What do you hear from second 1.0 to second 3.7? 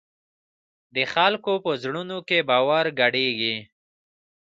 خلکو په زړونو کې باور ګډېږي.